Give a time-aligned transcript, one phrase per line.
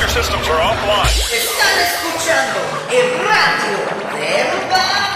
[0.00, 1.06] Your systems are offline.
[1.06, 3.78] Están escuchando el radio
[4.14, 5.14] del barrio.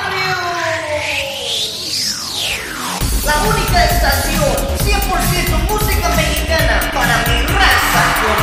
[3.24, 8.36] La única estación 100% música mexicana para mi raza con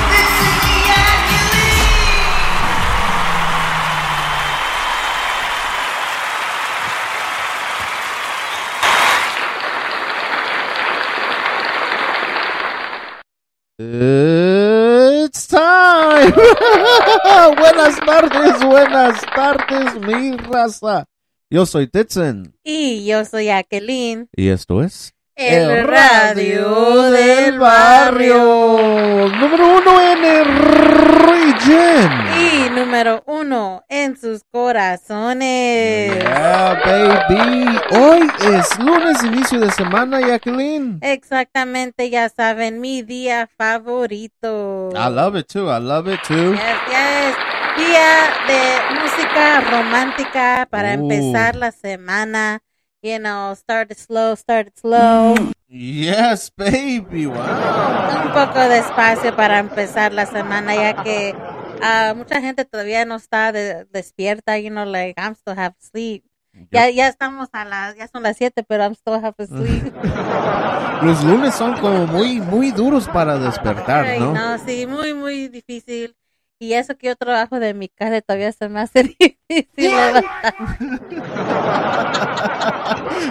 [17.57, 21.05] buenas tardes, buenas tardes, mi raza.
[21.49, 24.27] Yo soy Titson Y yo soy Jacqueline.
[24.35, 29.29] y esto es El radio del barrio.
[29.39, 32.11] número uno en el region.
[32.55, 36.13] Y número uno en sus corazones.
[36.13, 37.77] Yeah, baby.
[37.91, 40.99] Hoy es lunes, inicio de semana, Jacqueline.
[41.01, 44.89] Exactamente, ya saben, mi día favorito.
[44.93, 45.69] I love it too.
[45.69, 46.53] I love it too.
[46.53, 47.35] Yes, yes.
[47.75, 52.61] Día de música romántica para empezar la semana.
[53.01, 55.35] You know, start it slow, start it slow.
[55.67, 57.25] Yes, baby.
[57.25, 57.35] Wow.
[57.35, 61.35] Un poco despacio para empezar la semana, ya que
[61.81, 66.23] ah, mucha gente todavía no está de- despierta, you know, like I'm still half asleep.
[66.71, 69.93] Ya, ya estamos a las, ya son las 7, pero I'm still half asleep.
[71.03, 74.33] Los lunes son como muy, muy duros para despertar, Ay, ¿no?
[74.33, 76.15] no, sí, muy, muy difícil.
[76.57, 79.03] Y eso que yo trabajo de mi casa todavía se me hace
[79.49, 79.91] difícil.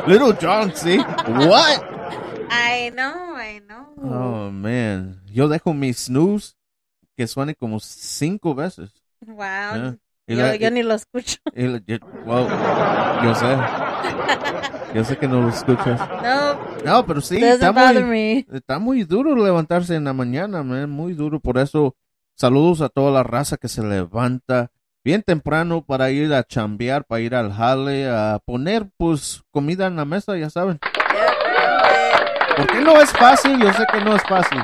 [0.06, 0.98] Little John, sí.
[0.98, 1.83] What?
[2.51, 3.86] I know, I know.
[4.02, 5.23] Oh, man.
[5.33, 6.52] Yo dejo mi snooze
[7.17, 8.91] que suene como cinco veces.
[9.27, 9.36] Wow.
[9.36, 9.97] Yeah.
[10.27, 11.36] Y Yo, la- yo ni lo escucho.
[11.55, 12.47] la- yo- well,
[13.23, 13.57] yo sé.
[14.95, 16.01] Yo sé que no lo escuchas.
[16.23, 20.89] No, No, pero sí, está muy, está muy duro levantarse en la mañana, man.
[20.91, 21.41] Muy duro.
[21.41, 21.97] Por eso,
[22.36, 24.70] saludos a toda la raza que se levanta
[25.05, 29.96] bien temprano para ir a chambear, para ir al jale, a poner, pues, comida en
[29.96, 30.79] la mesa, ya saben.
[32.57, 34.58] Porque no es fácil, yo sé que no es fácil.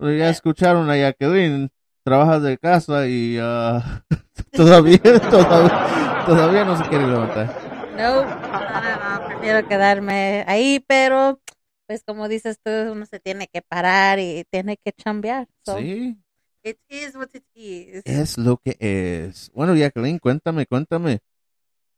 [0.00, 1.68] Pero ya escucharon a Jacqueline,
[2.02, 4.02] trabaja de casa y ah,
[4.52, 4.98] todavía,
[5.30, 7.54] todavía, todavía no se quiere levantar.
[7.98, 11.38] No, no, no, no, prefiero quedarme ahí, pero
[11.86, 15.48] pues como dices tú, uno se tiene que parar y tiene que chambear.
[15.66, 16.16] So, Sí,
[16.62, 18.02] It is what it is.
[18.06, 19.50] es lo que es.
[19.52, 21.20] Bueno, Jacqueline, cuéntame, cuéntame.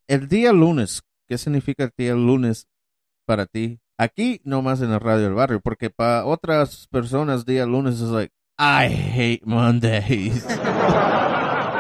[0.08, 2.66] El día lunes, ¿qué significa el día lunes
[3.26, 3.80] para ti?
[3.98, 8.32] Aquí, nomás en la radio del barrio, porque para otras personas, día lunes es like,
[8.58, 10.46] I hate Mondays.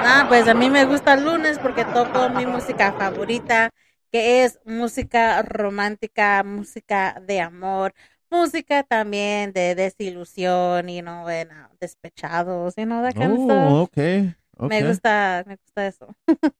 [0.04, 3.70] Ah, pues a mí me gusta el lunes porque toco mi música favorita,
[4.10, 7.94] que es música romántica, música de amor,
[8.30, 14.34] música también de desilusión y no, bueno, despechados, you know, that kind of Oh, okay.
[14.68, 16.06] Me gusta, me gusta eso.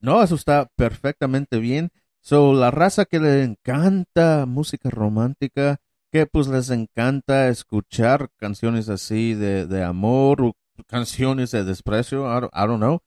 [0.00, 1.90] No, eso está perfectamente bien.
[2.20, 5.78] So, la raza que le encanta música romántica,
[6.12, 10.52] que pues les encanta escuchar canciones así de, de amor o
[10.86, 13.00] canciones de desprecio, I don't, I don't know.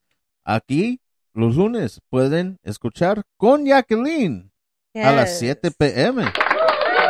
[0.44, 1.00] Aquí,
[1.34, 4.52] los lunes, pueden escuchar con Jacqueline
[4.94, 5.38] a las Yes.
[5.38, 6.24] 7 pm.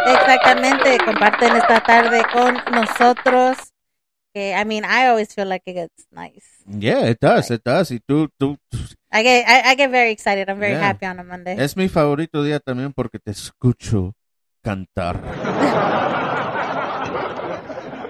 [0.06, 3.71] Exactamente, comparten esta tarde con nosotros.
[4.34, 6.46] I mean, I always feel like it gets nice.
[6.66, 7.90] Yeah, it does, it does.
[7.90, 8.56] Y tú, tú,
[9.10, 10.48] I get, I, I get very excited.
[10.48, 10.88] I'm very Yeah.
[10.88, 11.56] happy on a Monday.
[11.58, 14.14] es mi favorito día también porque te escucho
[14.62, 15.20] cantar.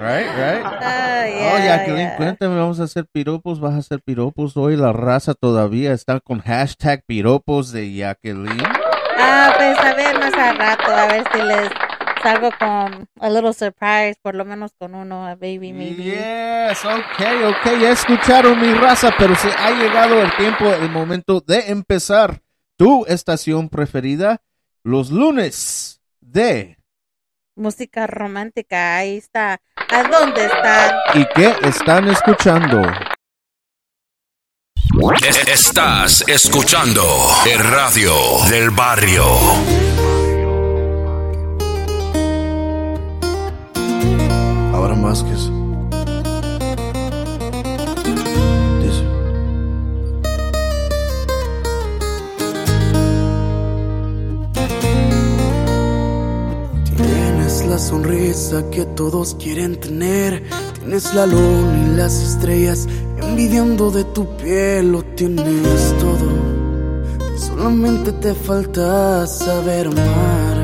[0.00, 0.64] Right, right.
[1.24, 2.16] Oh, yeah, Jacqueline, yeah.
[2.16, 4.56] cuéntame, vamos a hacer piropos, vas a hacer piropos.
[4.56, 8.62] Hoy la raza todavía está con hashtag piropos de Jacqueline.
[9.18, 11.68] Ah, pues a ver más al rato, a ver si les
[12.22, 16.04] salgo con a little surprise, por lo menos con uno, a baby maybe.
[16.04, 21.40] Yes, ok, ok, ya escucharon mi raza, pero se ha llegado el tiempo, el momento
[21.40, 22.40] de empezar
[22.76, 24.40] tu estación preferida,
[24.82, 26.78] los lunes de
[27.54, 29.60] Música romántica, ahí está.
[29.90, 30.94] ¿A dónde están?
[31.14, 32.80] ¿Y qué están escuchando?
[35.22, 37.02] Es- Estás escuchando
[37.46, 38.14] el radio
[38.48, 39.24] del barrio.
[56.96, 60.44] Tienes la sonrisa que todos quieren tener.
[60.78, 62.86] Tienes la luna y las estrellas
[63.20, 64.92] envidiando de tu piel.
[64.92, 66.30] Lo tienes todo.
[67.36, 70.61] Solamente te falta saber amar.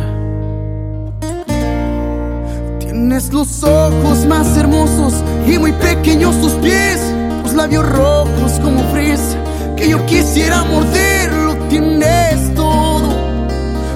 [2.98, 5.14] Tienes los ojos más hermosos
[5.46, 7.00] y muy pequeños tus pies,
[7.44, 9.38] los labios rojos como fresa
[9.76, 13.08] que yo quisiera morder, lo tienes todo.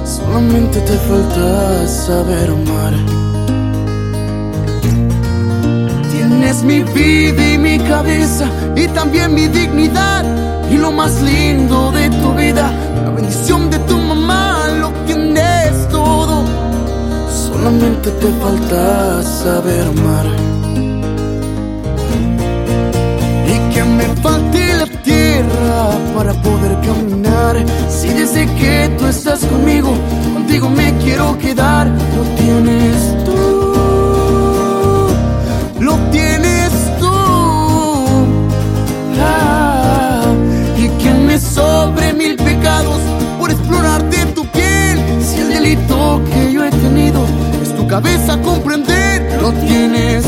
[0.05, 2.95] Solamente te falta saber amar.
[6.13, 10.25] Tienes mi vida y mi cabeza y también mi dignidad
[10.71, 12.73] y lo más lindo de tu vida,
[13.05, 14.02] la bendición de tu
[17.63, 20.27] Solamente te falta saber amar.
[23.47, 27.65] Y que me falte la tierra para poder caminar.
[27.89, 29.95] Si desde que tú estás conmigo,
[30.35, 35.15] contigo me quiero quedar, lo tienes tú.
[35.79, 37.15] Lo tienes tú.
[39.21, 40.25] Ah,
[40.77, 42.99] y que me sobre mil pecados
[43.39, 44.99] por explorarte tu piel.
[45.21, 46.21] Si el delito
[47.93, 50.25] cabeza comprender, lo tienes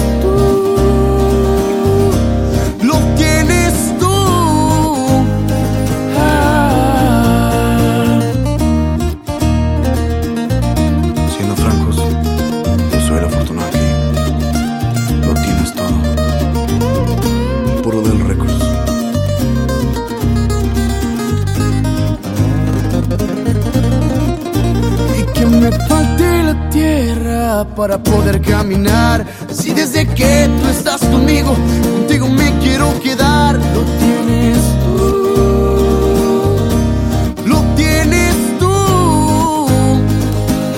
[27.63, 29.25] para poder caminar.
[29.53, 31.55] Si desde que tú estás conmigo,
[31.99, 36.57] contigo me quiero quedar, lo tienes tú.
[37.47, 39.67] Lo tienes tú.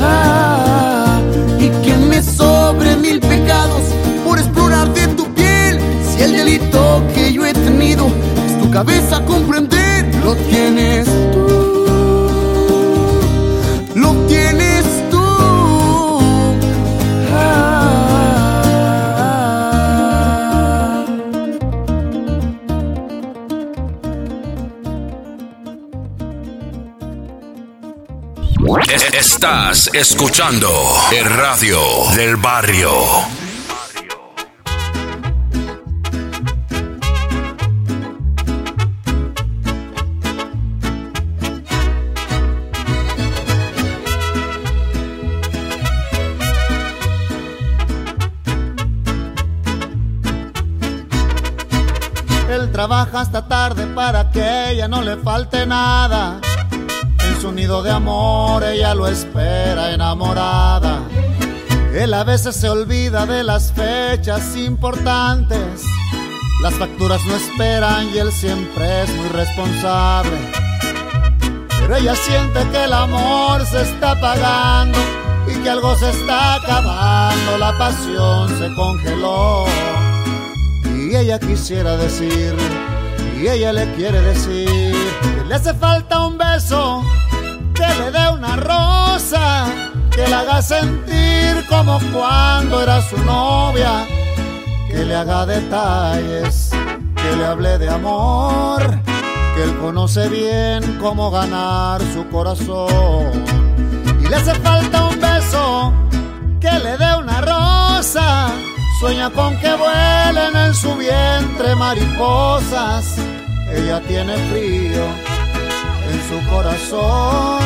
[0.02, 1.19] Ah,
[1.58, 3.82] y que me sobre mil pecados
[4.26, 5.81] por explorar de tu piel.
[6.11, 8.06] Si el delito que yo he tenido
[8.46, 11.08] es tu cabeza comprender, lo tienes
[29.37, 30.71] Estás escuchando
[31.12, 31.79] el radio
[32.17, 32.91] del barrio.
[52.49, 56.41] Él trabaja hasta tarde para que ella no le falte nada.
[57.41, 61.00] Su nido de amor ella lo espera enamorada.
[61.94, 65.83] Él a veces se olvida de las fechas importantes.
[66.62, 70.37] Las facturas no esperan y él siempre es muy responsable.
[71.69, 74.99] Pero ella siente que el amor se está apagando
[75.47, 77.59] y que algo se está acabando.
[77.59, 79.67] La pasión se congeló.
[80.85, 82.55] Y ella quisiera decir,
[83.41, 87.02] y ella le quiere decir, que le hace falta un beso,
[87.76, 89.66] que le dé una rosa,
[90.11, 94.06] que la haga sentir como cuando era su novia,
[94.88, 96.71] que le haga detalles,
[97.14, 98.80] que le hable de amor,
[99.54, 103.45] que él conoce bien cómo ganar su corazón.
[104.21, 105.92] Y le hace falta un beso,
[106.61, 108.49] que le dé una rosa.
[109.00, 113.16] Sueña con que vuelen en su vientre mariposas.
[113.71, 115.25] Ella tiene frío
[116.28, 117.62] su corazón.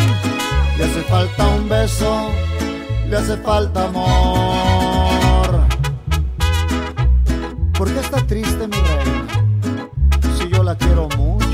[0.76, 2.30] Le hace falta un beso,
[3.09, 5.66] le hace falta amor.
[7.76, 9.42] ¿Por qué está triste mi reina?
[10.38, 11.47] Si yo la quiero mucho.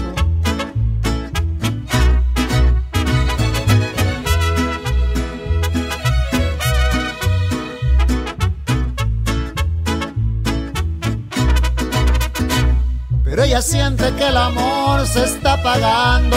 [13.25, 16.37] Pero ella siente que el amor se está apagando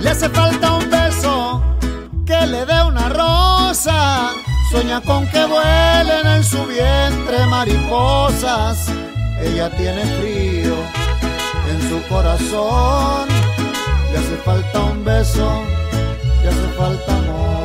[0.00, 1.62] Le hace falta un beso
[2.26, 4.32] que le dé una rosa.
[4.70, 8.88] Sueña con que vuelen en su vientre mariposas.
[9.40, 10.76] Ella tiene frío
[11.70, 13.28] en su corazón.
[14.12, 15.62] Le hace falta un beso,
[16.42, 17.56] le hace falta amor.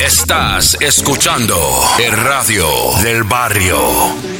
[0.00, 1.56] Estás escuchando
[1.98, 2.66] el radio
[3.02, 4.39] del barrio.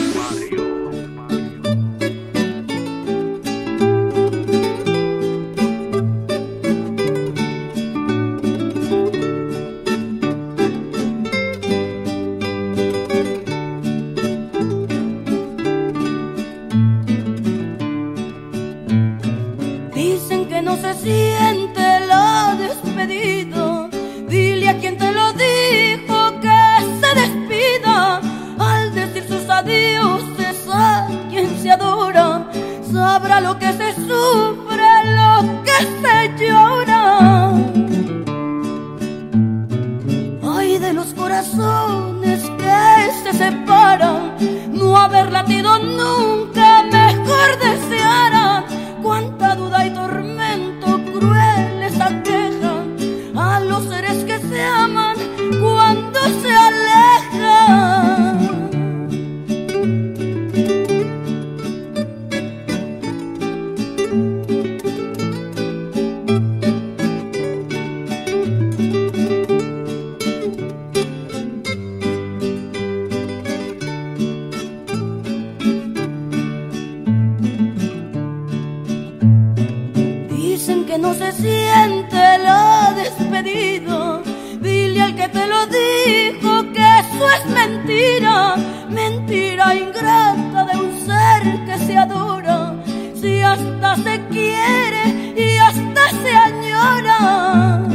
[80.90, 84.22] que no se siente la despedida.
[84.60, 88.56] Dile al que te lo dijo que eso es mentira,
[88.88, 92.74] mentira ingrata de un ser que se adora,
[93.14, 97.86] si hasta se quiere y hasta se añora.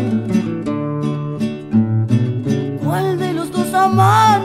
[2.82, 4.45] ¿Cuál de los dos amantes?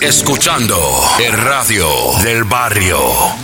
[0.00, 0.78] escuchando
[1.18, 1.86] el radio
[2.22, 3.39] del barrio.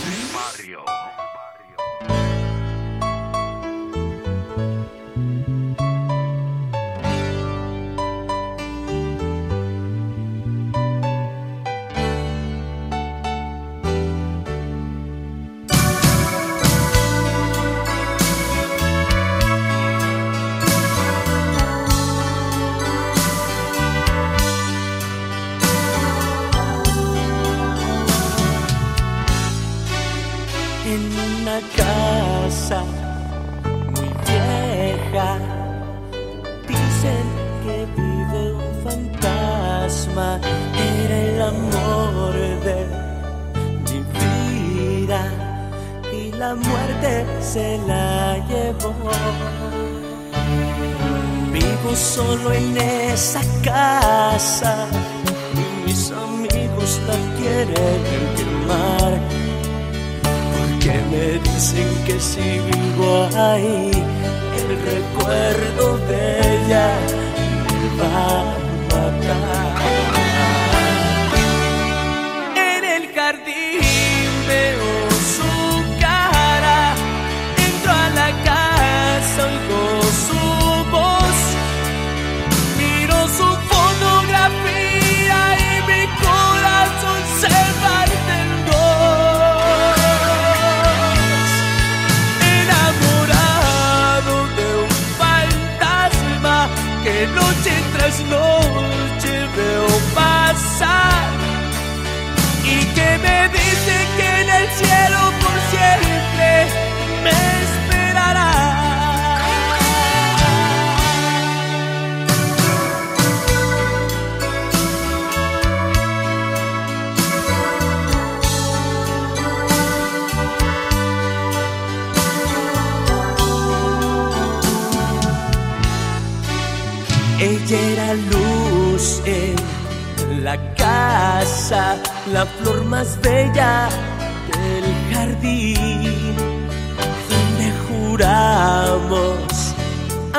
[63.63, 63.86] light.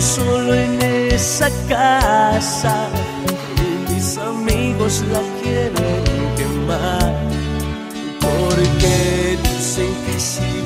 [0.00, 2.88] Solo en esa casa
[3.66, 6.04] y mis amigos la quieren
[6.36, 7.12] quemar.
[8.20, 10.57] Porque dicen que si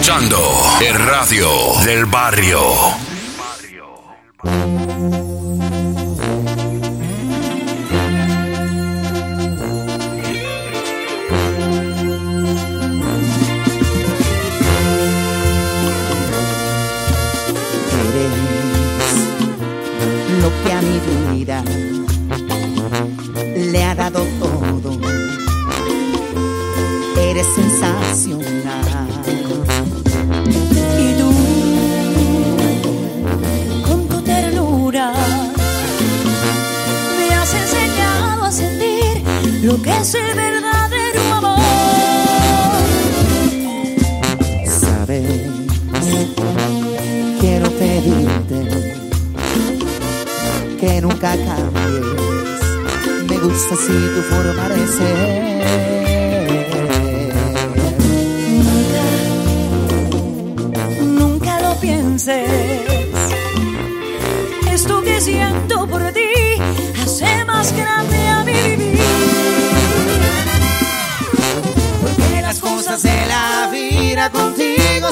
[0.00, 0.40] escuchando
[0.80, 1.46] el radio
[1.84, 2.99] del barrio.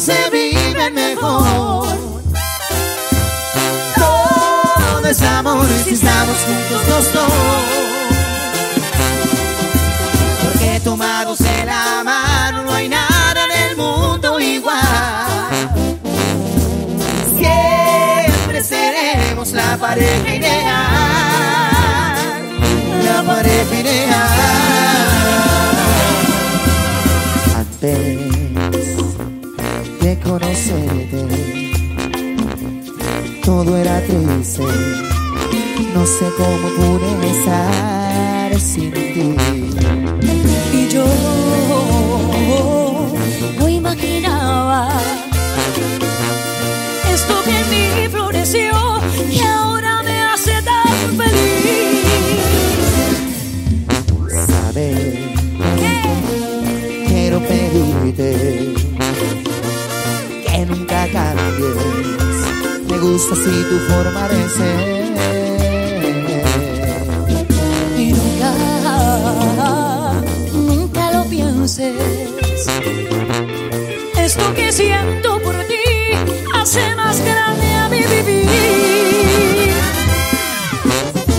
[0.01, 1.89] Se viven mejor.
[3.97, 7.33] Todo es amor si estamos juntos los dos.
[10.45, 14.79] Porque tomados de la mano no hay nada en el mundo igual.
[17.37, 20.75] Siempre seremos la pareja ideal.
[23.05, 24.58] La pareja ideal.
[33.45, 34.63] Todo era triste.
[35.95, 39.58] No sé cómo pude estar sin ti.
[61.59, 65.09] Me gusta así tu forma de ser.
[67.99, 68.53] Y nunca,
[70.53, 71.95] nunca lo pienses.
[74.17, 75.75] Esto que siento por ti
[76.55, 79.75] hace más grande a mi vivir.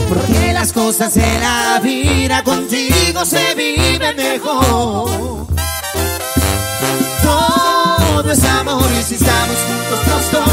[0.10, 5.30] Porque las cosas de la vida contigo se viven mejor.
[8.30, 10.44] Todo es amor y si estamos juntos los dos.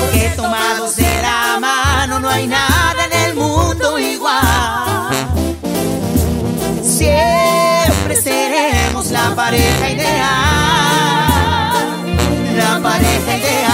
[0.00, 5.10] Porque tomados de la mano no hay nada en el mundo igual.
[6.82, 10.22] Siempre seremos la pareja ideal.
[12.56, 13.72] La pareja ideal.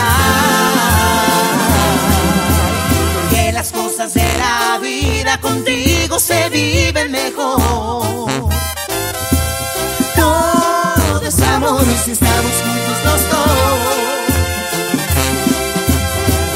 [3.15, 8.19] Porque las cosas de la vida contigo se viven mejor.
[11.79, 13.49] Es amor y si estamos juntos los dos.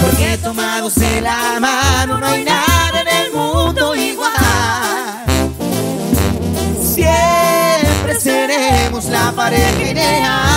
[0.00, 4.32] Porque tomados de la mano no hay nada en el mundo igual.
[6.82, 10.51] Siempre seremos la pareja ideal.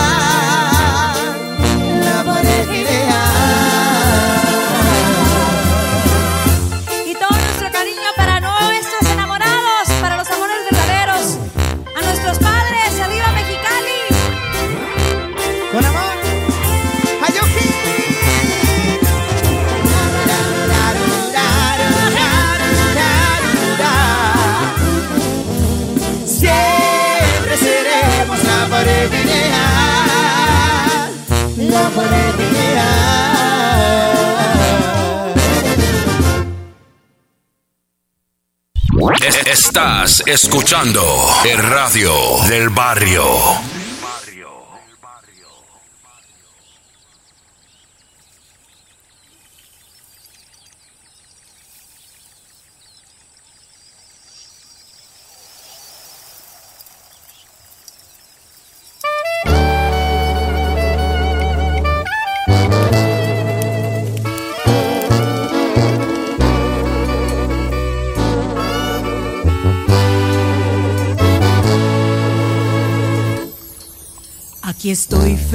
[39.14, 41.04] Estás escuchando
[41.46, 42.12] el radio
[42.48, 43.75] del barrio.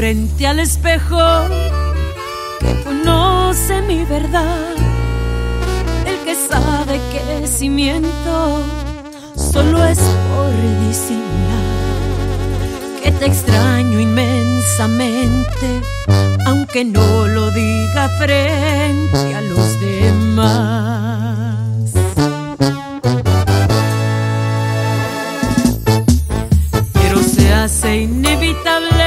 [0.01, 1.19] Frente al espejo
[2.59, 4.73] que conoce mi verdad.
[6.07, 8.63] El que sabe que si miento
[9.37, 10.53] solo es por
[10.87, 11.67] disimular.
[13.03, 15.83] Que te extraño inmensamente,
[16.47, 21.61] aunque no lo diga frente a los demás.
[26.95, 29.00] Pero se hace inevitable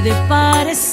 [0.00, 0.87] puede parecer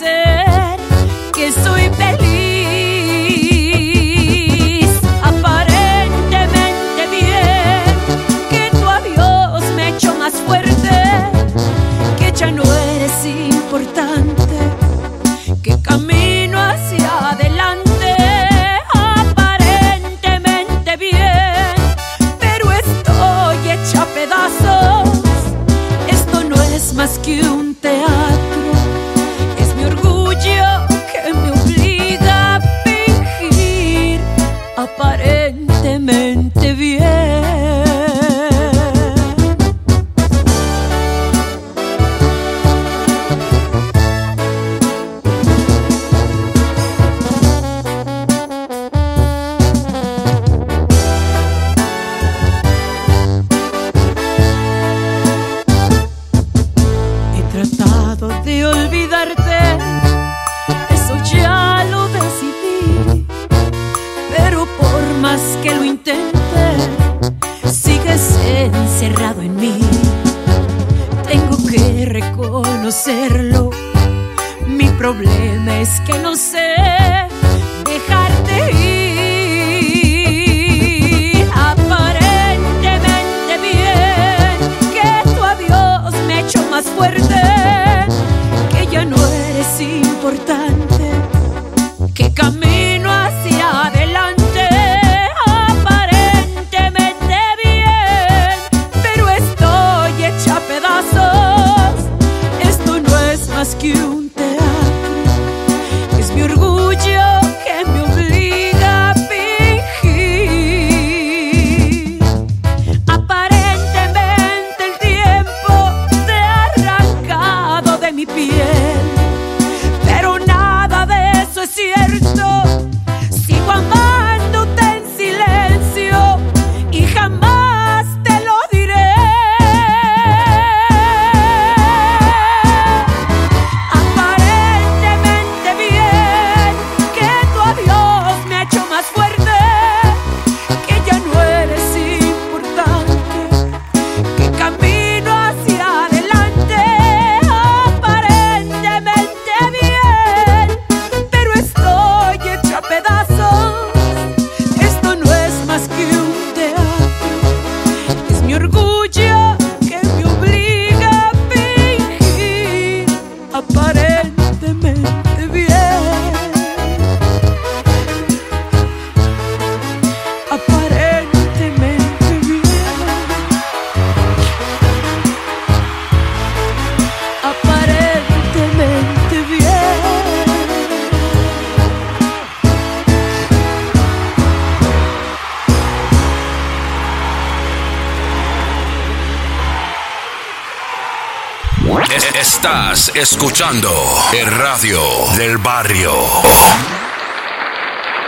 [193.15, 193.89] escuchando
[194.33, 194.99] el radio
[195.37, 196.11] del barrio.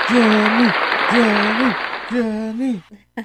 [0.07, 0.71] Jenny,
[1.11, 1.75] Jenny,
[2.09, 2.83] Jenny.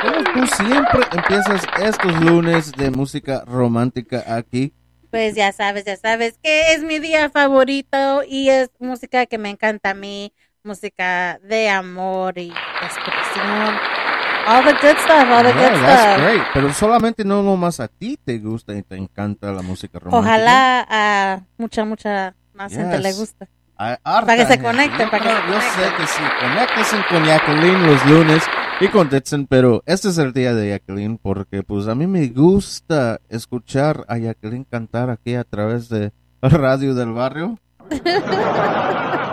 [0.00, 4.72] ¿Cómo tú siempre empiezas estos lunes de música romántica aquí?
[5.10, 9.50] Pues ya sabes, ya sabes que es mi día favorito y es música que me
[9.50, 10.32] encanta a mí,
[10.64, 12.50] música de amor y
[12.82, 14.01] expresión.
[14.46, 16.20] All the good stuff, all the good Yeah, that's stuff.
[16.22, 16.42] great.
[16.54, 20.18] Pero solamente no nomás a ti te gusta y te encanta la música romántica.
[20.34, 23.48] Ojalá a mucha, mucha más gente le guste.
[23.78, 25.84] A harta Para que se conecten, para que Yo- se Yo conecten.
[25.84, 28.42] sé que sí, conéctense con Jacqueline los lunes
[28.80, 32.26] y con Ditson, pero este es el día de Jacqueline porque pues a mí me
[32.28, 37.58] gusta escuchar a Jacqueline cantar aquí a través de radio del barrio.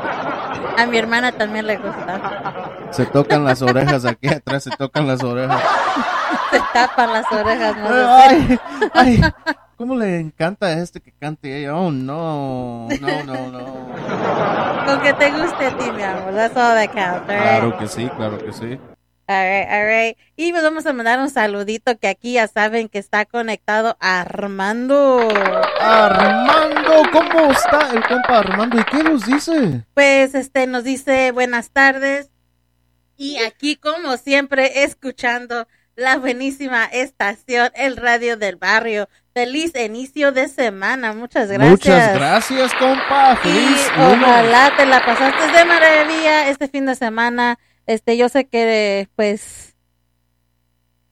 [0.77, 2.19] A mi hermana también le gusta.
[2.91, 5.61] Se tocan las orejas aquí atrás, se tocan las orejas.
[6.51, 7.77] Se tapan las orejas.
[7.77, 8.59] No Ay,
[8.93, 9.21] ay,
[9.77, 11.75] ¿cómo le encanta a este que cante ella?
[11.75, 14.85] Oh, no, no, no, no.
[14.85, 16.33] Con que te guste a ti, mi amor.
[16.33, 17.41] That's all that counts, all right?
[17.41, 18.79] Claro que sí, claro que sí.
[19.29, 20.17] All right, all right.
[20.37, 25.19] Y pues vamos a mandar un saludito que aquí ya saben que está conectado Armando.
[25.79, 28.79] Armando, ¿cómo está el compa Armando?
[28.79, 29.85] ¿Y qué nos dice?
[29.93, 32.31] Pues este nos dice buenas tardes.
[33.17, 39.09] Y aquí, como siempre, escuchando la buenísima estación, el radio del barrio.
[39.35, 41.13] Feliz inicio de semana.
[41.13, 41.69] Muchas gracias.
[41.69, 43.33] Muchas gracias, compa.
[43.43, 44.23] Y Feliz lunes.
[44.23, 47.59] ojalá te la pasaste de maravilla este fin de semana.
[47.89, 49.75] Este, yo sé que, pues,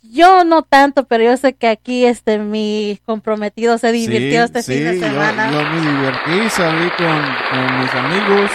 [0.03, 4.61] yo no tanto, pero yo sé que aquí, este, mi comprometido se divirtió Sí, este
[4.63, 5.51] fin de yo- semana.
[5.51, 7.07] Yo, me divertí, salí con,
[7.49, 8.51] con mis amigos.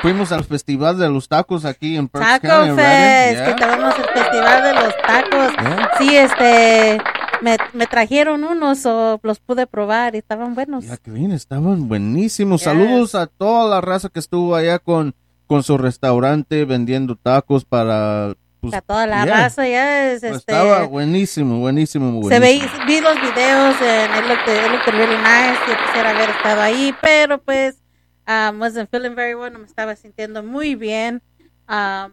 [0.00, 4.04] Fuimos al festival de los tacos aquí en Perks Taco County, Fest, que tenemos el
[4.14, 5.52] festival de los tacos.
[5.60, 5.90] Yeah.
[5.98, 6.98] Sí, este,
[7.42, 10.86] me, me trajeron unos o los pude probar y estaban buenos.
[10.86, 12.62] Jacqueline, estaban buenísimos.
[12.62, 15.14] Saludos a toda la raza que estuvo allá con,
[15.48, 18.34] con su restaurante vendiendo tacos para...
[18.60, 19.34] pues, a toda la yeah.
[19.34, 22.28] raza ya es, Pues este, Estaba buenísimo, buenísimo, buenísimo.
[22.30, 26.30] se veí, vi los videos en el looked, it looked really nice y quisiera haber
[26.30, 27.82] estado ahí, pero pues
[28.28, 31.22] um, wasn't feeling very well, no me estaba sintiendo muy bien.
[31.68, 32.12] Um,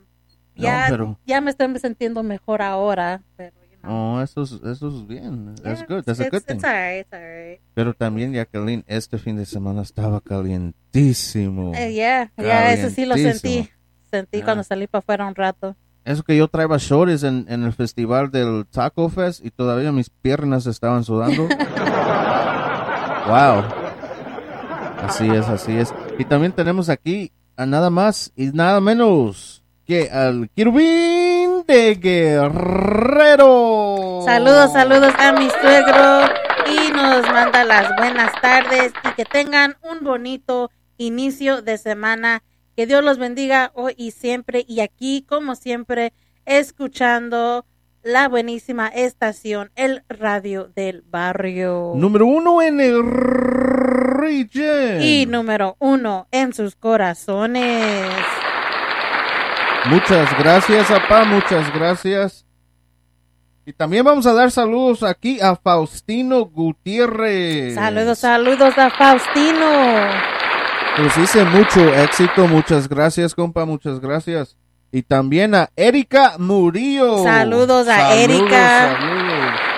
[0.56, 3.54] ya, pero- ya me estoy sintiendo mejor ahora, pero
[3.88, 5.56] Oh, eso es, eso es bien.
[5.64, 6.04] That's good.
[6.04, 6.56] That's a good thing.
[6.58, 7.60] it's alright, it's alright.
[7.74, 11.74] Pero también, Jacqueline, este fin de semana estaba calientísimo.
[11.76, 13.70] Eh, yeah, yeah, eso sí lo sentí.
[14.12, 14.46] Sentí Yeah.
[14.46, 15.76] cuando salí para afuera un rato.
[16.06, 20.10] Eso que yo traía shorts en, en el festival del Taco Fest y todavía mis
[20.10, 21.48] piernas estaban sudando.
[23.28, 23.64] wow.
[25.02, 25.94] Así es, así es.
[26.20, 33.46] Y también tenemos aquí a nada más y nada menos que al Kirubín de Guerrero.
[34.24, 36.22] Saludos, saludos a mi suegro
[36.68, 42.44] y nos manda las buenas tardes y que tengan un bonito inicio de semana.
[42.76, 44.66] Que Dios los bendiga hoy y siempre.
[44.68, 46.14] Y aquí, como siempre,
[46.46, 47.66] escuchando
[48.04, 51.94] la buenísima estación, el radio del barrio.
[51.96, 55.02] Número uno en el region.
[55.02, 58.14] Y número uno en sus corazones.
[59.88, 62.46] Muchas gracias, papá, muchas gracias.
[63.68, 67.76] Y también vamos a dar saludos aquí a Faustino Gutiérrez.
[67.76, 69.70] Saludos, saludos a Faustino.
[70.98, 74.56] Pues dice mucho éxito, muchas gracias, compa, muchas gracias.
[74.92, 77.24] Y también a Erika Murillo.
[77.24, 78.98] Saludos a Saludos, Erika.
[78.98, 79.76] Saludos.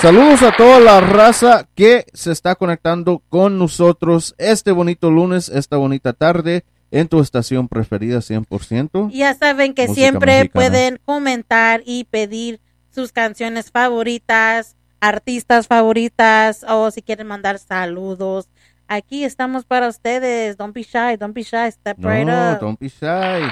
[0.00, 5.76] Saludos a toda la raza que se está conectando con nosotros este bonito lunes, esta
[5.76, 9.10] bonita tarde, en tu estación preferida 100%.
[9.12, 10.52] Y Ya saben que siempre mexicana.
[10.52, 12.60] pueden comentar y pedir
[12.94, 18.48] sus canciones favoritas, artistas favoritas o si quieren mandar saludos.
[18.86, 20.56] Aquí estamos para ustedes.
[20.56, 21.70] Don't be shy, don't be shy.
[21.72, 22.60] Step right No, up.
[22.60, 23.42] don't be shy.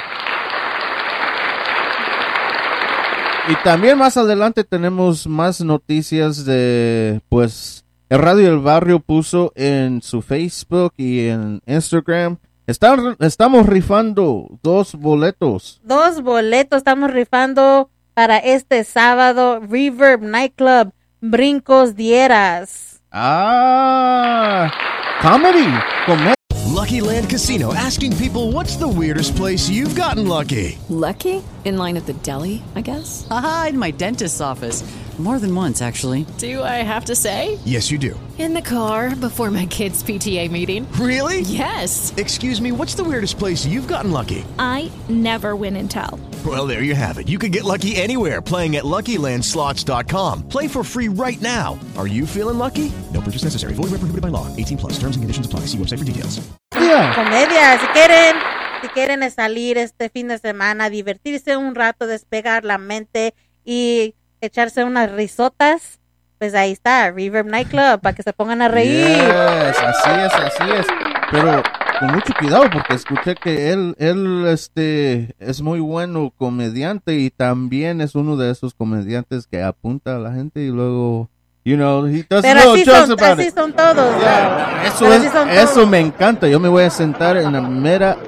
[3.49, 10.01] Y también más adelante tenemos más noticias de, pues, el Radio del Barrio puso en
[10.01, 12.39] su Facebook y en Instagram.
[12.73, 15.79] Están, estamos rifando dos boletos.
[15.85, 19.61] Dos boletos estamos rifando para este sábado.
[19.61, 23.03] Reverb Nightclub, Brincos Dieras.
[23.13, 24.73] Ah,
[25.21, 25.69] comedy,
[26.07, 26.33] comedia.
[26.71, 30.79] Lucky Land Casino asking people what's the weirdest place you've gotten lucky?
[30.89, 31.43] Lucky?
[31.67, 33.27] In line at the deli, I guess?
[33.31, 34.83] Aha, in my dentist's office.
[35.23, 36.27] More than once, actually.
[36.39, 37.57] Do I have to say?
[37.65, 38.19] Yes, you do.
[38.41, 40.85] In the car before my kids' PTA meeting.
[40.95, 41.43] Really?
[41.43, 42.13] Yes.
[42.17, 44.45] Excuse me, what's the weirdest place you've gotten lucky?
[44.59, 46.19] I never win and tell.
[46.45, 47.29] Well, there you have it.
[47.29, 50.49] You can get lucky anywhere playing at LuckyLandSlots.com.
[50.49, 51.79] Play for free right now.
[51.97, 52.91] Are you feeling lucky?
[53.15, 53.75] No purchase necessary.
[53.75, 54.49] Void where prohibited by law.
[54.57, 54.93] 18 plus.
[54.95, 55.67] Terms and conditions apply.
[55.67, 56.41] See website for details.
[56.73, 57.79] Comedia.
[57.79, 58.35] Si quieren,
[58.83, 64.85] si quieren salir este fin de semana, divertirse un rato, despegar la mente y echarse
[64.85, 65.99] unas risotas,
[66.39, 69.07] pues ahí está, Reverb Nightclub, para que se pongan a reír.
[69.07, 70.87] Yes, así es, así es.
[71.31, 71.63] Pero
[72.01, 78.01] con mucho cuidado porque escuché que él, él, este, es muy bueno comediante y también
[78.01, 81.31] es uno de esos comediantes que apunta a la gente y luego,
[81.65, 83.55] you know, he does Pero así son, about así it.
[83.55, 84.21] son todos.
[84.21, 85.89] Yeah, Eso, Pero es, así son eso todos.
[85.89, 86.49] me encanta.
[86.49, 88.19] Yo me voy a sentar en la mera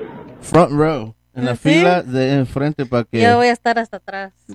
[0.40, 1.62] front row, en la ¿Sí?
[1.74, 3.20] fila de enfrente para que...
[3.20, 4.32] Yo voy a estar hasta atrás.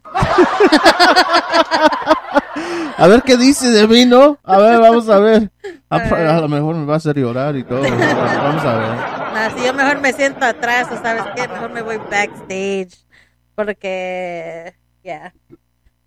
[2.98, 4.38] A ver qué dice de mí, ¿no?
[4.44, 5.50] A ver, vamos a ver.
[5.90, 7.82] A, a lo mejor me va a hacer llorar y todo.
[7.82, 8.90] Vamos a ver.
[9.52, 13.06] No, si yo mejor me siento atrás, o sabes qué, mejor me voy backstage.
[13.56, 15.34] Porque, ya.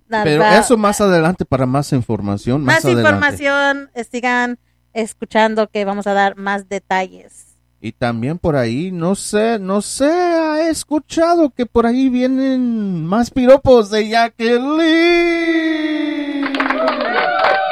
[0.08, 2.62] Na- Pero eso más adelante para más información.
[2.62, 4.58] Más, Más información, eh, sigan
[4.92, 7.51] escuchando que vamos a dar más detalles.
[7.84, 13.32] Y también por ahí, no sé, no sé, he escuchado que por ahí vienen más
[13.32, 14.72] piropos de Jacqueline.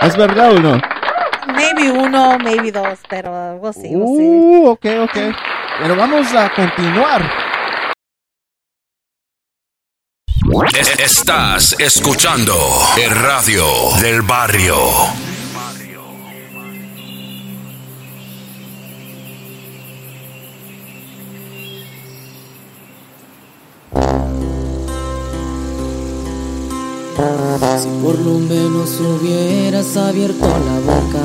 [0.02, 0.80] ¿Es verdad o no?
[1.54, 4.26] Maybe uno, maybe dos, pero we'll see, we'll see.
[4.26, 5.16] Uh, ok, ok.
[5.80, 7.30] Pero vamos a continuar.
[10.76, 12.54] Es- Estás escuchando
[13.00, 13.64] el radio
[14.02, 14.74] del barrio.
[27.78, 31.24] Si por lo menos hubieras abierto la boca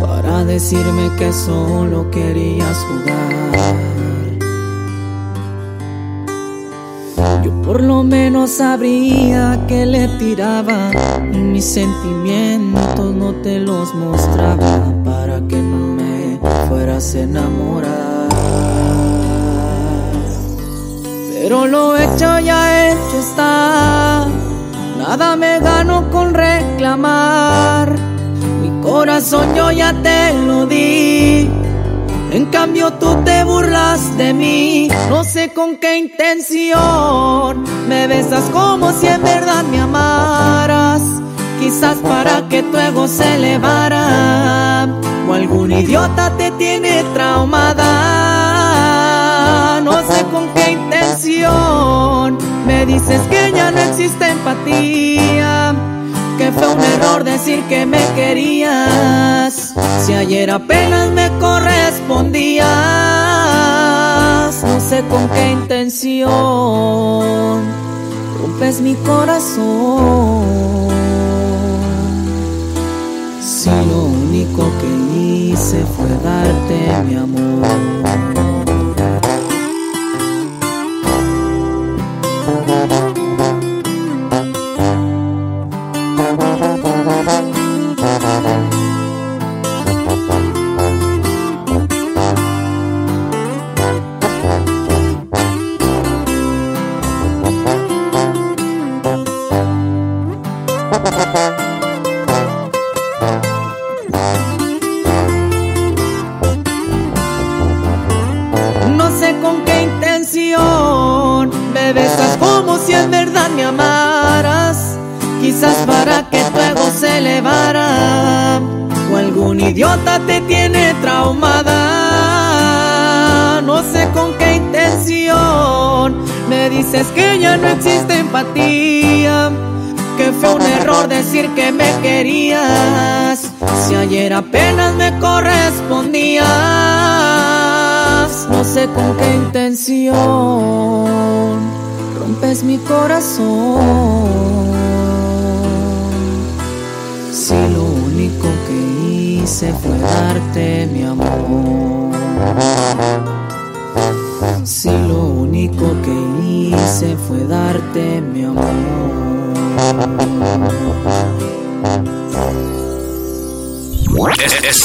[0.00, 3.50] para decirme que solo querías jugar.
[7.42, 10.90] Yo por lo menos sabría que le tiraba
[11.32, 18.19] mis sentimientos no te los mostraba para que no me fueras a enamorar.
[21.42, 24.26] Pero lo hecho ya hecho está.
[24.98, 27.94] Nada me gano con reclamar.
[28.60, 31.48] Mi corazón yo ya te lo di.
[32.30, 34.90] En cambio tú te burlas de mí.
[35.08, 37.64] No sé con qué intención.
[37.88, 41.00] Me besas como si en verdad me amaras.
[41.58, 44.86] Quizás para que tu ego se elevara.
[45.26, 47.86] O algún idiota te tiene traumada.
[49.82, 50.99] No sé con qué intención.
[52.66, 55.74] Me dices que ya no existe empatía.
[56.38, 59.74] Que fue un error decir que me querías.
[60.00, 62.68] Si ayer apenas me correspondías.
[64.64, 66.30] No sé con qué intención.
[68.40, 70.48] Rompes mi corazón.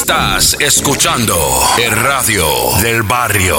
[0.08, 1.36] Estás escuchando
[1.84, 2.46] el radio
[2.80, 3.58] del barrio.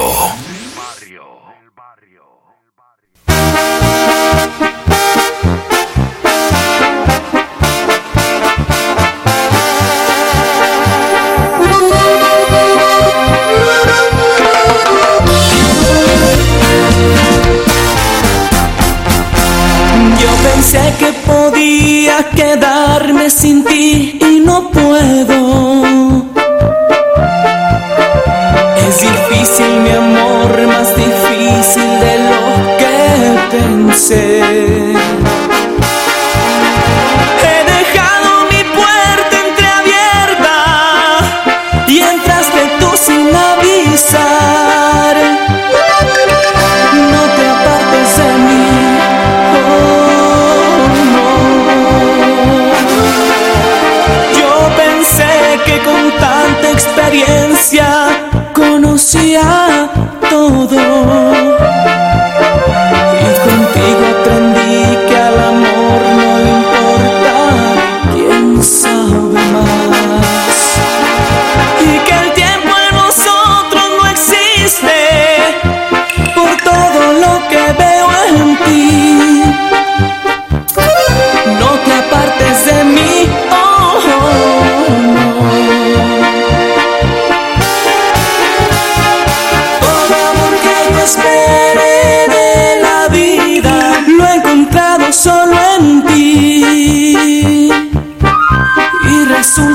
[20.18, 26.27] Yo pensé que podía quedarme sin ti y no puedo
[29.30, 35.37] difícil, mi amor, más difícil de lo que pensé.
[59.12, 59.57] te.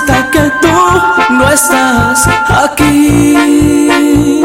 [0.03, 0.69] sienta que tú
[1.31, 4.43] no estás aquí.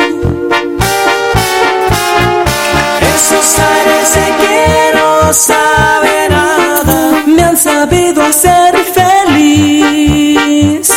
[3.01, 10.88] Esos aires de que no sabe nada me han sabido hacer feliz.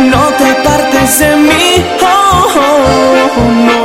[0.00, 2.06] No te partes de mí, oh,
[2.56, 3.30] oh,
[3.74, 3.77] oh.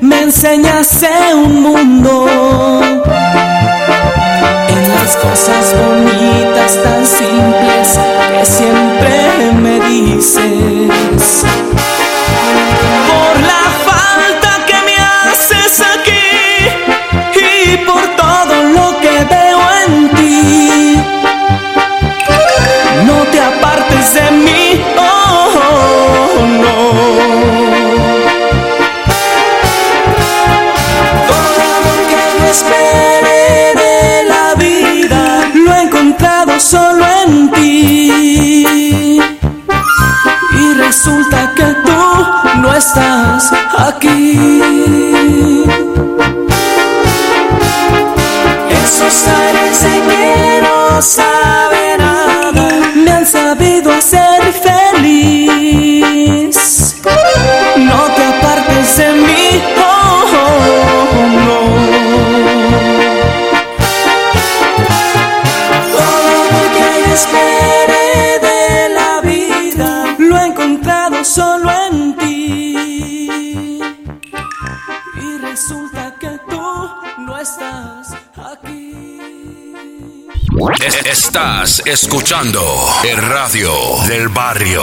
[0.00, 2.26] me enseñaste un mundo.
[4.68, 7.59] En las cosas bonitas tan simples
[42.90, 45.64] estás aquí.
[48.82, 50.00] Esos aires de
[81.30, 82.60] Estás escuchando
[83.04, 83.70] el radio
[84.08, 84.82] del barrio.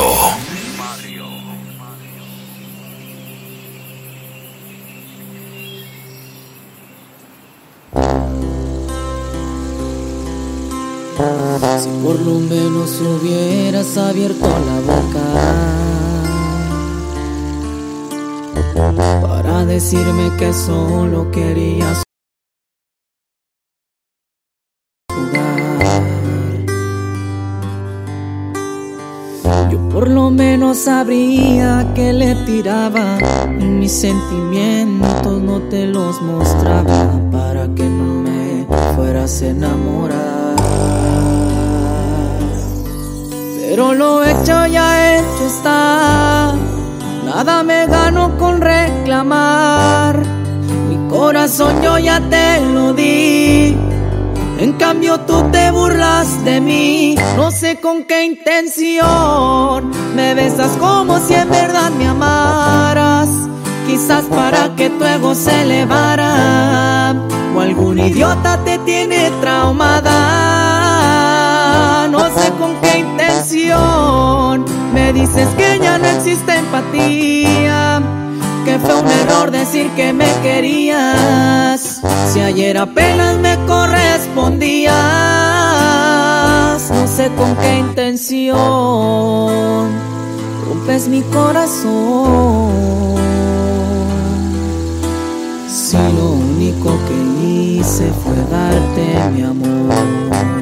[11.84, 15.26] Si por lo menos hubieras abierto la boca
[19.22, 22.07] para decirme que solo querías
[29.72, 33.18] Yo por lo menos sabría que le tiraba
[33.88, 40.56] mis sentimientos no te los mostraba para que no me fueras a enamorar.
[43.62, 46.54] Pero lo hecho ya hecho está.
[47.26, 50.22] Nada me gano con reclamar.
[50.89, 53.86] Mi corazón yo ya te lo di.
[54.60, 57.16] En cambio tú te burlas de mí.
[57.36, 59.91] No sé con qué intención.
[60.16, 63.30] Me besas como si en verdad me amaras.
[63.86, 67.16] Quizás para que tu ego se elevara.
[67.55, 70.16] O algún idiota te tiene traumada.
[72.10, 74.66] No sé con qué intención.
[74.91, 78.01] Me dices que ya no existe empatía.
[78.66, 82.01] Que fue un error decir que me querías.
[82.34, 83.55] Si ayer apenas me
[86.89, 88.57] No sé con qué intención.
[90.65, 92.71] Rompes mi corazón.
[95.67, 100.57] Si lo único que hice fue darte mi amor.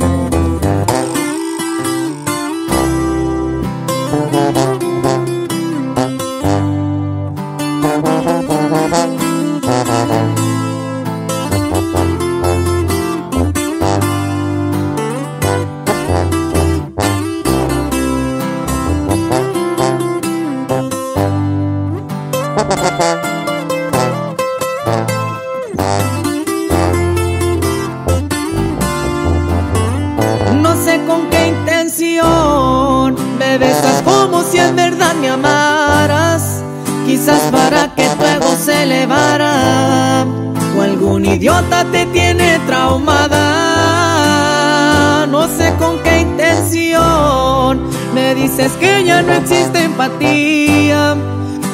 [48.56, 51.18] Dices que ya no existe empatía.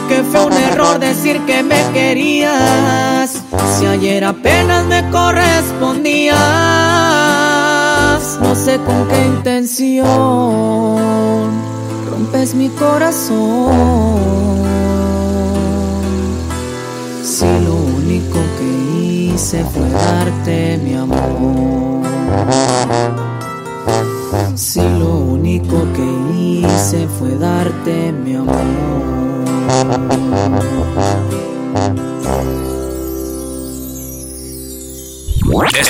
[0.10, 3.44] Que fue un error decir que me querías.
[3.78, 6.40] Si ayer apenas me correspondías.
[8.42, 9.92] No sé con qué intención
[12.10, 14.62] rompes mi corazón.
[17.24, 22.02] Si lo único que hice fue darte mi amor.
[24.56, 26.31] Si lo único que
[26.62, 28.62] hice fue darte mi amor.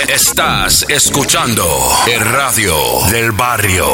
[0.07, 1.65] Estás escuchando
[2.07, 2.75] el radio
[3.09, 3.85] del barrio.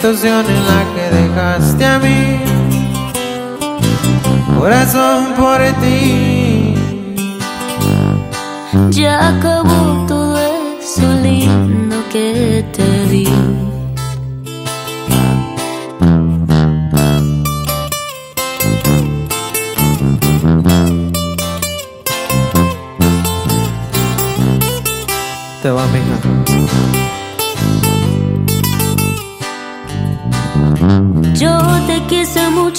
[0.00, 2.40] Situación en la que dejaste a mí.
[4.58, 6.74] Corazón por ti.
[8.88, 10.38] Ya acabó todo
[10.80, 13.69] eso lindo que te di.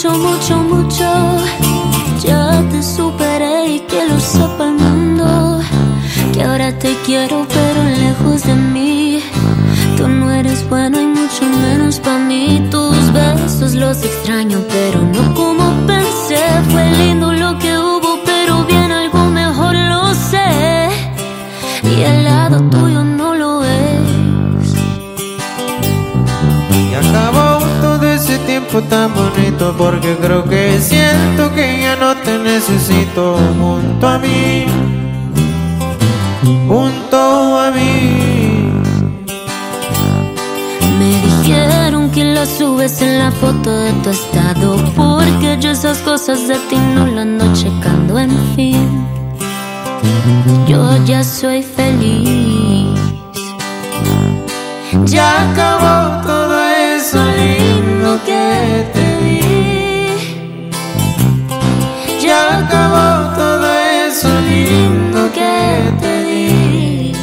[0.01, 1.37] Mucho, mucho, mucho.
[2.23, 5.59] Ya te superé y que lo sepa el mundo.
[6.33, 9.21] Que ahora te quiero, pero lejos de mí.
[9.97, 12.67] Tú no eres bueno y mucho menos para mí.
[12.71, 16.41] Tus besos los extraño, pero no como pensé.
[16.71, 20.89] Fue lindo lo que hubo, pero bien algo mejor lo sé.
[21.83, 24.73] Y al lado tuyo no lo es.
[26.71, 27.40] Y acabó
[28.71, 34.65] tiempo tan bonito porque creo que siento que ya no te necesito junto a mí.
[36.67, 38.71] Junto a mí.
[40.99, 46.47] Me dijeron que lo subes en la foto de tu estado Porque yo esas cosas
[46.47, 49.07] de ti no las ando checando En fin,
[50.67, 52.87] yo ya soy feliz
[55.05, 56.20] Ya acabó
[62.59, 63.67] acabó todo
[64.07, 67.13] eso lindo que te di.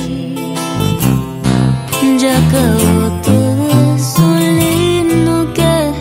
[2.18, 4.26] Ya acabó todo eso
[4.60, 5.92] lindo que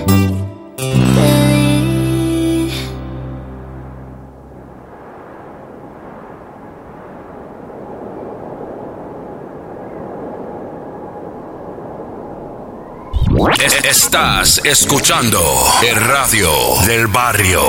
[1.16, 2.72] te di
[13.60, 15.40] Es- Estás escuchando
[15.82, 16.50] el radio
[16.86, 17.62] del barrio.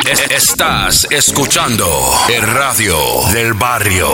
[0.00, 1.86] Estás escuchando
[2.30, 2.96] el radio
[3.30, 4.08] del barrio.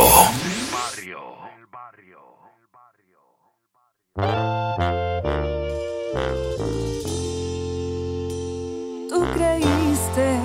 [9.08, 10.40] Tú creíste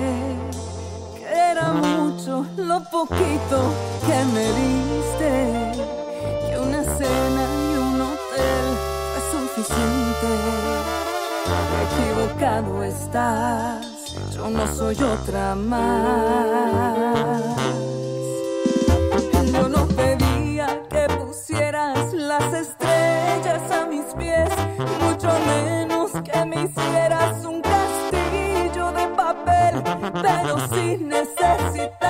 [1.16, 3.74] que era mucho lo poquito
[4.06, 5.72] que me diste,
[6.46, 8.66] que una cena y un hotel
[9.30, 10.30] fue suficiente.
[11.84, 13.93] Equivocado estás,
[14.34, 15.80] yo no soy otra más.
[19.52, 24.50] Yo no pedía que pusieras las estrellas a mis pies,
[25.00, 29.82] mucho menos que me hicieras un castillo de papel,
[30.12, 32.03] pero sí necesitaba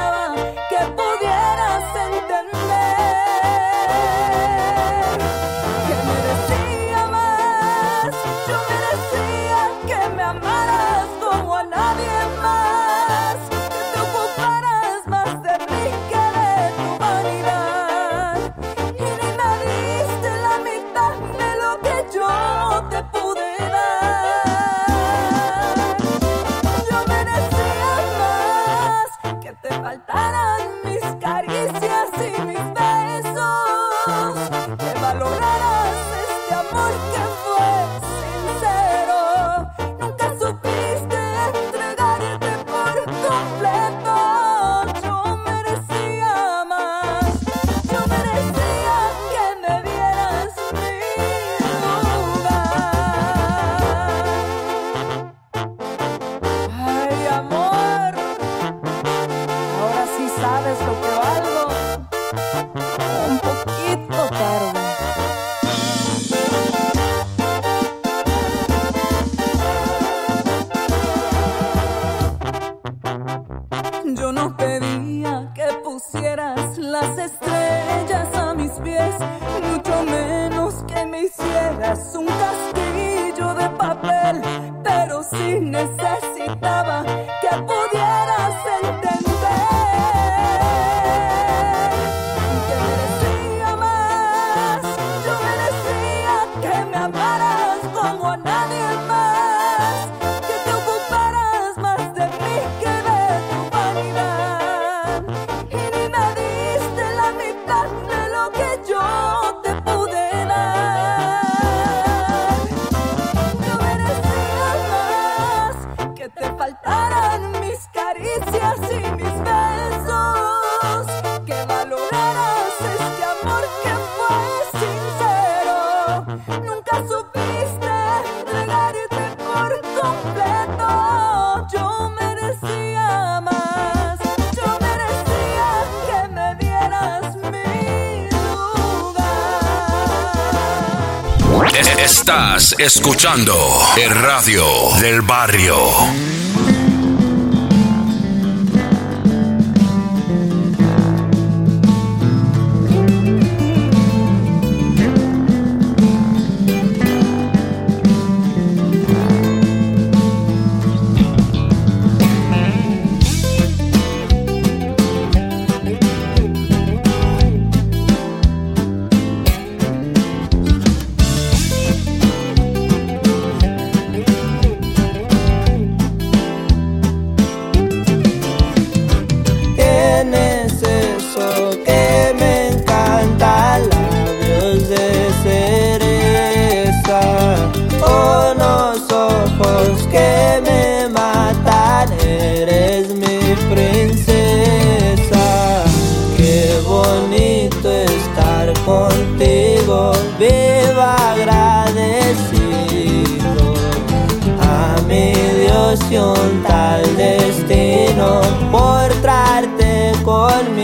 [142.25, 143.55] Estás escuchando
[143.99, 144.65] el radio
[144.99, 145.77] del barrio.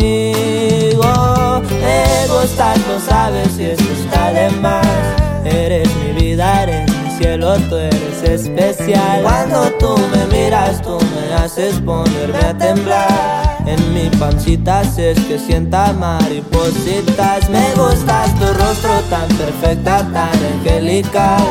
[0.01, 1.63] Conmigo.
[1.81, 4.87] Me gustas, no sabes si esto está de más.
[5.45, 9.23] Eres mi vida, eres mi cielo, tú eres especial.
[9.23, 13.59] Cuando tú me miras, tú me haces ponerme a temblar.
[13.67, 17.49] En mi pancita haces que sienta maripositas.
[17.51, 21.43] Me gustas tu rostro tan perfecta, tan angelical.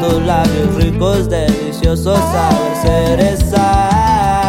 [0.00, 4.43] Tus labios ricos, deliciosos, saber cereza.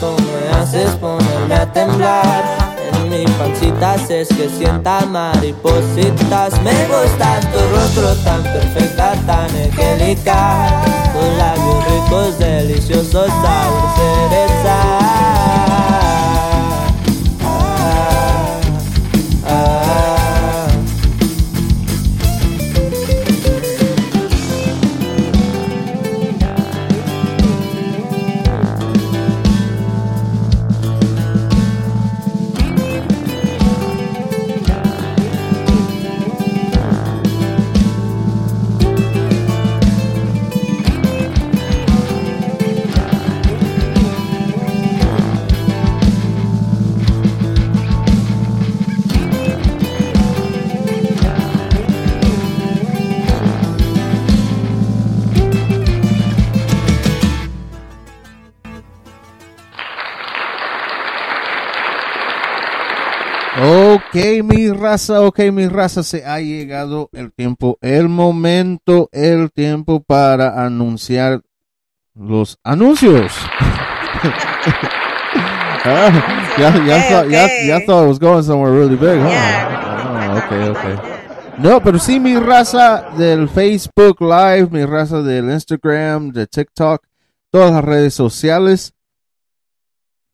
[0.00, 2.44] Tú me haces ponerme a temblar.
[2.92, 6.60] En mi pancita haces que sienta maripositas.
[6.62, 10.84] Me gustas tu rostro tan perfecta, tan angelical.
[11.12, 14.85] Tus labios ricos, deliciosos, sabor cereza.
[64.42, 70.64] Mi raza, ok, mi raza, se ha llegado el tiempo, el momento, el tiempo para
[70.64, 71.42] anunciar
[72.14, 73.32] los anuncios.
[75.88, 76.10] Ah,
[76.58, 77.66] ya, ya, Okay, thought, ya, okay.
[77.68, 79.28] ya thought it was going somewhere really big, huh?
[79.28, 80.34] Yeah.
[80.34, 81.16] Oh, ok, ok.
[81.58, 87.06] No, pero sí mi raza del Facebook Live, mi raza del Instagram, de TikTok,
[87.52, 88.95] todas las redes sociales.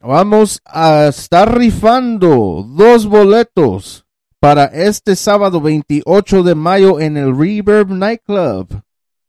[0.02, 4.04] Vamos a estar rifando dos boletos
[4.40, 8.82] para este sábado 28 de mayo en el Reverb Nightclub.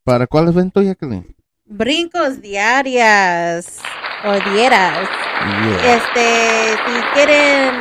[0.03, 1.36] ¿Para cuál evento, Jacqueline?
[1.65, 3.80] Brincos diarias
[4.26, 5.07] o dieras.
[5.43, 5.95] Yeah.
[5.95, 7.76] Este, si quieren,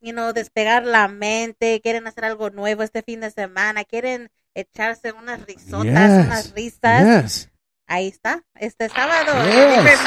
[0.00, 5.12] you know, despegar la mente, quieren hacer algo nuevo este fin de semana, quieren echarse
[5.12, 7.22] unas risotas, Yes, unas risas.
[7.22, 7.51] yes.
[7.94, 10.00] Ahí está, este sábado, Yes.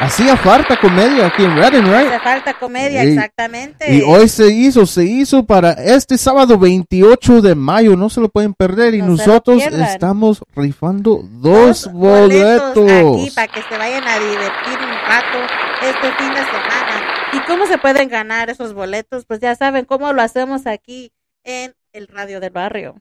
[0.00, 2.08] Hacía falta comedia aquí en Redding, right?
[2.08, 3.92] Hace falta comedia, Y- exactamente.
[3.94, 8.30] Y hoy se hizo, se hizo para este sábado 28 de mayo, no se lo
[8.30, 8.94] pueden perder.
[8.94, 13.18] y No nosotros estamos rifando dos boletos boletos.
[13.18, 15.38] aquí para que se vayan a divertir un rato
[15.82, 17.04] este fin de semana.
[17.34, 19.26] ¿Y cómo se pueden ganar esos boletos?
[19.26, 21.12] Pues ya saben cómo lo hacemos aquí
[21.44, 22.94] en el Radio del Barrio.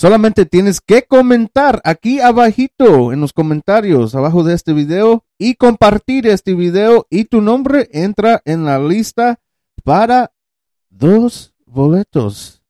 [0.00, 6.26] Solamente tienes que comentar aquí abajito en los comentarios, abajo de este video, y compartir
[6.26, 9.40] este video y tu nombre entra en la lista
[9.84, 10.32] para
[10.88, 12.62] dos boletos.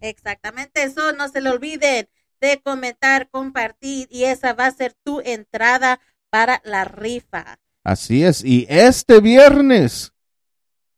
[0.00, 2.08] Exactamente, eso no se le olviden
[2.40, 5.98] de comentar, compartir y esa va a ser tu entrada
[6.30, 7.58] para la rifa.
[7.82, 8.44] Así es.
[8.44, 10.12] Y este viernes,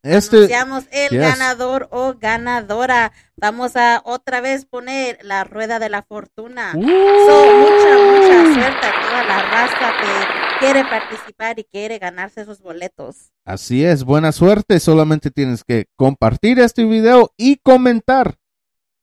[0.03, 1.21] este, Anunciamos el Yes.
[1.21, 3.13] ganador o ganadora.
[3.37, 6.73] Vamos a otra vez poner la rueda de la fortuna.
[6.75, 6.81] Uh.
[6.81, 12.61] So, mucha, mucha suerte a toda la raza que quiere participar y quiere ganarse esos
[12.61, 13.33] boletos.
[13.45, 14.79] Así es, buena suerte.
[14.81, 18.37] Solamente tienes que compartir este video y comentar.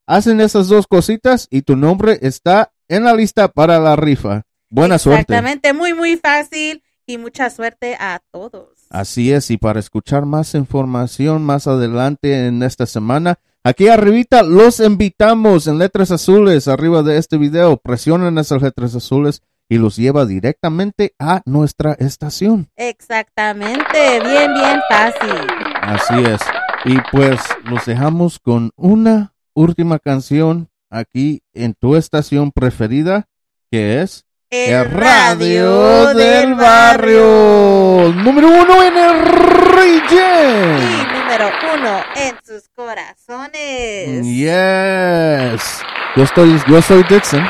[0.07, 4.43] Hacen esas dos cositas y tu nombre está en la lista para la rifa.
[4.69, 5.21] Buena suerte.
[5.33, 8.69] Exactamente, muy, muy fácil y mucha suerte a todos.
[8.89, 14.79] Así es, y para escuchar más información más adelante en esta semana, aquí arribita los
[14.79, 17.77] invitamos en letras azules arriba de este video.
[17.77, 22.69] Presionen esas letras azules y los lleva directamente a nuestra estación.
[22.75, 25.47] Exactamente, bien, bien fácil.
[25.81, 26.41] Así es.
[26.85, 33.27] Y pues los dejamos con una última canción aquí en tu estación preferida,
[33.71, 38.13] que es El Radio del Barrio.
[38.15, 40.77] Número uno en el Region.
[40.79, 44.25] Y número uno en sus corazones.
[44.25, 45.81] Yes.
[46.15, 47.45] Yo estoy, yo soy Dixon.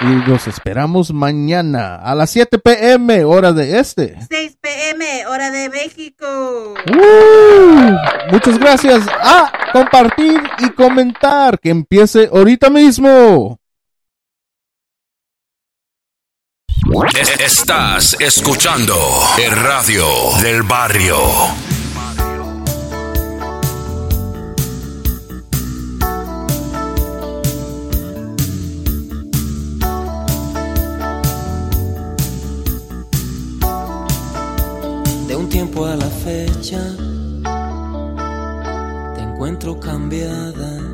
[0.00, 4.16] Y los esperamos mañana a las 7 pm, hora de este.
[4.28, 6.74] 6 pm, hora de México.
[6.92, 8.32] ¡Uh!
[8.32, 11.60] Muchas gracias a compartir y comentar.
[11.60, 13.59] Que empiece ahorita mismo.
[16.92, 18.96] Estás escuchando
[19.38, 20.04] el radio
[20.42, 21.18] del barrio.
[35.28, 36.82] De un tiempo a la fecha
[39.14, 40.89] te encuentro cambiada.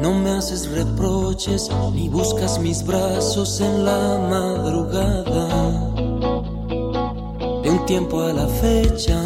[0.00, 5.46] No me haces reproches ni buscas mis brazos en la madrugada.
[7.62, 9.20] De un tiempo a la fecha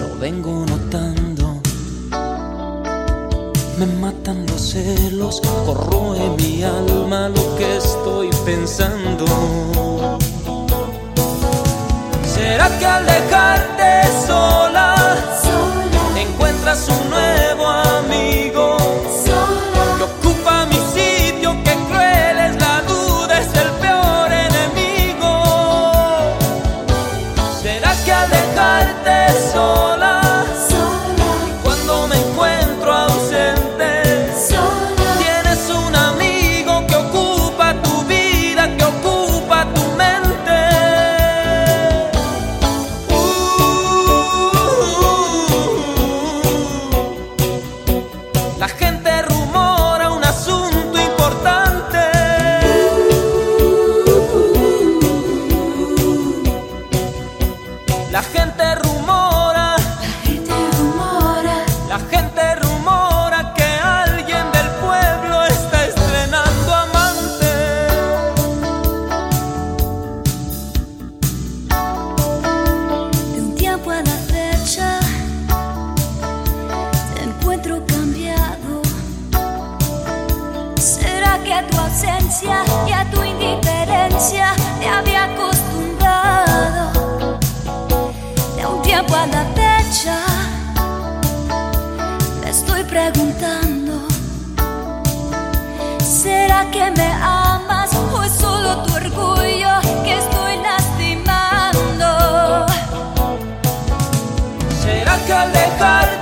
[0.00, 1.60] lo vengo notando.
[3.78, 9.26] Me matan los celos, corroe mi alma lo que estoy pensando.
[12.34, 14.96] ¿Será que al dejarte sola,
[16.70, 18.79] encuentras un nuevo amigo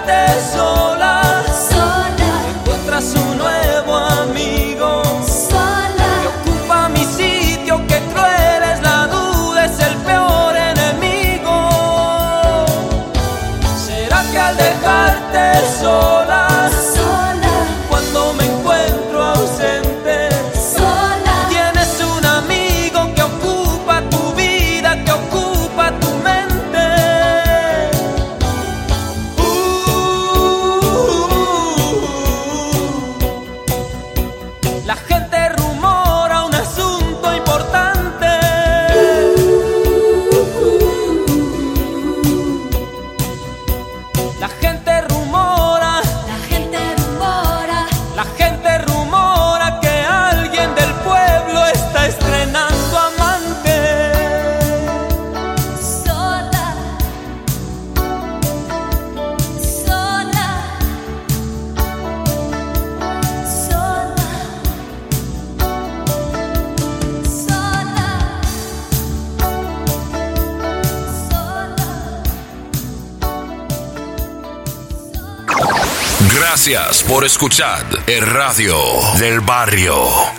[0.08, 0.87] tesouro.
[77.08, 78.76] Por escuchar el radio
[79.18, 80.37] del barrio.